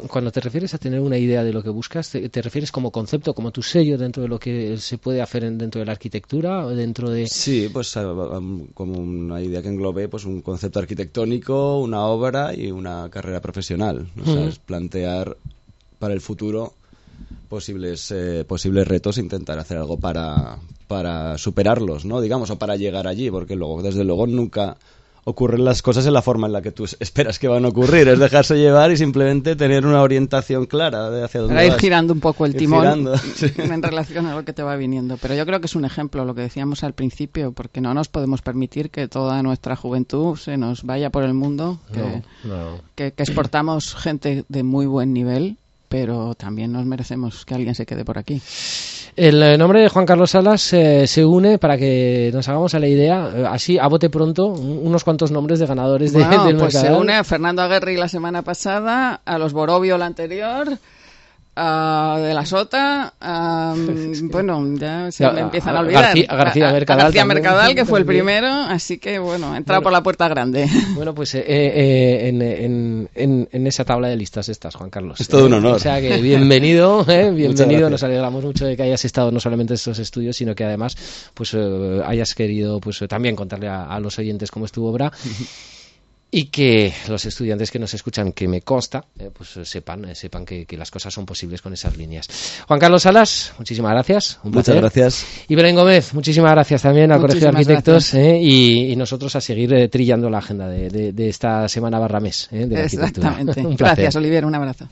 Cuando 0.10 0.32
te 0.32 0.42
refieres 0.42 0.74
a 0.74 0.78
tener 0.78 1.00
una 1.00 1.18
idea 1.18 1.44
de 1.44 1.54
lo 1.54 1.64
que 1.64 1.70
buscas, 1.70 2.10
¿te, 2.10 2.42
refieres 2.42 2.72
como 2.72 2.92
concepto, 2.92 3.34
como 3.34 3.52
tu 3.52 3.64
sello 3.64 3.98
dentro 3.98 4.24
de 4.24 4.30
lo 4.30 4.40
que 4.40 4.78
se 4.78 4.98
puede 4.98 5.22
hacer 5.22 5.44
dentro 5.44 5.80
de 5.80 5.86
la 5.86 5.94
arquitectura 5.94 6.66
o 6.66 6.70
dentro 6.70 7.10
de...? 7.10 7.28
Sí, 7.28 7.70
pues 7.72 7.98
como 8.74 9.00
una 9.00 9.42
idea 9.42 9.62
que 9.62 9.70
englobe 9.70 10.10
pues 10.10 10.26
un 10.26 10.42
concepto 10.42 10.80
arquitectónico, 10.80 11.80
una 11.80 12.06
obra 12.06 12.54
y 12.54 12.72
una 12.72 13.10
carrera 13.10 13.42
profesional. 13.42 14.08
O 14.22 14.26
sea, 14.26 14.46
es 14.46 14.60
plantear 14.60 15.38
para 16.00 16.14
el 16.14 16.22
futuro 16.22 16.74
posibles 17.54 18.10
eh, 18.10 18.46
posibles 18.48 18.88
retos 18.88 19.20
e 19.20 19.22
intentar 19.22 19.60
hacer 19.60 19.78
algo 19.78 20.00
para, 20.00 20.58
para 20.88 21.38
superarlos, 21.38 22.04
¿no? 22.04 22.20
Digamos, 22.20 22.50
o 22.50 22.58
para 22.58 22.78
llegar 22.78 23.06
allí, 23.06 23.30
porque 23.30 23.56
luego, 23.56 23.84
desde 23.84 24.04
luego, 24.04 24.26
nunca 24.26 24.76
ocurren 25.24 25.64
las 25.64 25.84
cosas 25.84 26.08
en 26.08 26.14
la 26.14 26.24
forma 26.24 26.48
en 26.48 26.54
la 26.54 26.64
que 26.64 26.72
tú 26.72 26.86
esperas 27.00 27.38
que 27.38 27.48
van 27.48 27.64
a 27.66 27.68
ocurrir. 27.68 28.08
Es 28.08 28.18
dejarse 28.18 28.58
llevar 28.58 28.92
y 28.92 28.98
simplemente 28.98 29.56
tener 29.56 29.86
una 29.86 30.02
orientación 30.02 30.66
clara 30.66 31.12
de 31.12 31.24
hacia 31.24 31.42
dónde 31.42 31.54
Para 31.54 31.68
ir 31.68 31.80
girando 31.80 32.14
un 32.14 32.22
poco 32.22 32.48
el 32.48 32.56
timón 32.56 33.08
en 33.58 33.84
relación 33.84 34.26
a 34.26 34.34
lo 34.34 34.44
que 34.44 34.54
te 34.54 34.64
va 34.64 34.76
viniendo. 34.76 35.18
Pero 35.18 35.36
yo 35.36 35.46
creo 35.46 35.60
que 35.60 35.68
es 35.68 35.76
un 35.76 35.86
ejemplo, 35.86 36.26
lo 36.26 36.34
que 36.34 36.42
decíamos 36.42 36.84
al 36.84 36.94
principio, 36.94 37.52
porque 37.52 37.82
no 37.82 37.94
nos 37.94 38.08
podemos 38.08 38.42
permitir 38.42 38.90
que 38.90 39.08
toda 39.08 39.44
nuestra 39.44 39.76
juventud 39.76 40.38
se 40.38 40.58
nos 40.58 40.82
vaya 40.82 41.12
por 41.12 41.24
el 41.24 41.36
mundo, 41.36 41.80
que 42.96 43.14
exportamos 43.16 43.94
gente 43.94 44.44
de 44.50 44.64
muy 44.64 44.88
buen 44.88 45.14
nivel 45.14 45.60
pero 45.94 46.34
también 46.34 46.72
nos 46.72 46.88
merecemos 46.88 47.46
que 47.46 47.54
alguien 47.54 47.76
se 47.76 47.86
quede 47.86 48.04
por 48.04 48.18
aquí. 48.18 48.42
El 49.16 49.44
eh, 49.44 49.60
nombre 49.60 49.80
de 49.80 49.90
Juan 49.90 50.08
Carlos 50.08 50.32
Salas 50.32 50.74
eh, 50.74 51.06
se 51.06 51.24
une 51.24 51.60
para 51.60 51.78
que 51.78 52.32
nos 52.34 52.50
hagamos 52.50 52.74
a 52.74 52.80
la 52.80 52.88
idea, 52.88 53.30
eh, 53.32 53.46
así 53.48 53.78
a 53.78 53.86
bote 53.86 54.10
pronto, 54.10 54.48
unos 54.48 55.04
cuantos 55.04 55.30
nombres 55.30 55.60
de 55.60 55.68
ganadores 55.68 56.12
de, 56.12 56.26
del 56.48 56.58
pues 56.58 56.74
se 56.74 56.92
une 56.92 57.14
a 57.14 57.24
Fernando 57.24 57.62
Aguerri 57.62 57.96
la 57.96 58.08
semana 58.08 58.42
pasada, 58.42 59.22
a 59.24 59.38
los 59.38 59.54
Borovio 59.54 60.00
la 60.00 60.08
anterior, 60.08 60.80
de 61.56 62.34
la 62.34 62.46
Sota, 62.46 63.14
bueno, 64.24 64.76
ya 64.76 65.12
se 65.12 65.30
me 65.32 65.42
empiezan 65.42 65.76
a 65.76 65.82
olvidar. 65.82 66.04
García, 66.06 66.72
Mercadal. 66.72 67.04
García 67.04 67.26
Mercadal, 67.26 67.76
que 67.76 67.86
fue 67.86 68.00
el 68.00 68.06
primero, 68.14 68.48
así 68.48 68.98
que 68.98 69.20
bueno, 69.20 69.56
entra 69.56 69.80
por 69.82 69.92
la 69.92 70.02
puerta 70.02 70.28
grande. 70.28 70.68
Bueno, 70.94 71.16
pues 71.16 71.34
eh, 71.36 71.44
eh, 71.48 72.28
en, 72.30 73.10
en, 73.52 73.68
esa 73.68 73.84
tabla 73.84 74.08
de 74.08 74.16
listas 74.16 74.48
estás, 74.48 74.76
Juan 74.76 74.90
Carlos. 74.90 75.20
Es 75.20 75.28
todo 75.28 75.48
un 75.48 75.54
honor. 75.54 75.76
O 75.76 75.80
sea 75.80 76.00
que 76.00 76.22
bienvenido, 76.22 77.06
eh, 77.10 77.32
bienvenido. 77.32 77.90
Nos 77.90 78.04
alegramos 78.04 78.44
mucho 78.44 78.66
de 78.66 78.78
que 78.78 78.84
hayas 78.84 79.04
estado 79.04 79.32
no 79.32 79.40
solamente 79.40 79.74
en 79.74 79.76
estos 79.76 80.00
estudios, 80.00 80.36
sino 80.36 80.54
que 80.56 80.64
además 80.64 80.96
pues 81.34 81.56
hayas 82.06 82.36
querido 82.36 82.80
pues 82.80 83.00
también 83.10 83.36
contarle 83.36 83.68
a, 83.68 83.86
a 83.86 84.00
los 84.00 84.18
oyentes 84.20 84.52
cómo 84.52 84.66
es 84.66 84.72
tu 84.72 84.86
obra. 84.86 85.12
Y 86.36 86.46
que 86.46 86.92
los 87.10 87.24
estudiantes 87.26 87.70
que 87.70 87.78
nos 87.78 87.94
escuchan, 87.94 88.32
que 88.32 88.48
me 88.48 88.62
consta, 88.62 89.06
eh, 89.20 89.30
pues 89.32 89.56
eh, 89.56 89.66
sepan, 89.66 90.06
eh, 90.06 90.16
sepan 90.16 90.44
que, 90.44 90.66
las 90.76 90.90
cosas 90.90 91.14
son 91.14 91.28
posibles 91.28 91.62
con 91.62 91.74
esas 91.74 91.96
líneas. 91.96 92.28
Juan 92.68 92.80
Carlos 92.80 93.04
Salas, 93.04 93.54
muchísimas 93.60 93.92
gracias. 93.92 94.40
Muchas 94.42 94.76
gracias. 94.76 95.28
Y 95.48 95.54
Belén 95.54 95.76
Gómez, 95.76 96.12
muchísimas 96.16 96.52
gracias 96.52 96.82
también 96.82 97.12
al 97.12 97.22
Colegio 97.22 97.42
de 97.42 97.48
Arquitectos 97.50 98.16
y, 98.16 98.96
nosotros 99.04 99.36
a 99.36 99.42
seguir 99.42 99.90
trillando 99.90 100.30
la 100.30 100.40
agenda 100.40 100.68
de, 100.68 101.14
esta 101.30 101.68
semana 101.68 102.00
barra 102.00 102.20
mes 102.20 102.48
de 102.50 102.84
Exactamente. 102.84 103.62
gracias, 103.78 104.16
Olivier. 104.16 104.44
Un 104.46 104.56
abrazo. 104.56 104.88